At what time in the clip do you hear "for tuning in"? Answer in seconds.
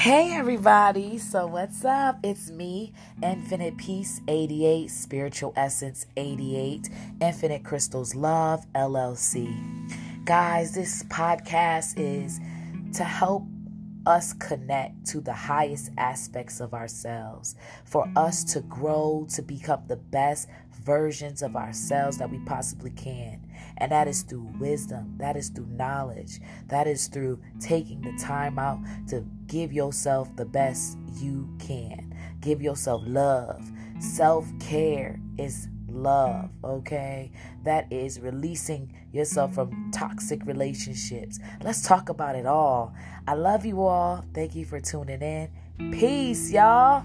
44.64-45.50